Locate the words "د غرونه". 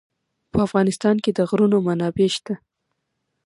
1.37-1.77